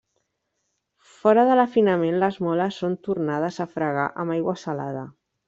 [1.17, 5.07] Fora de l'afinament les moles són tornades a fregar amb aigua salada.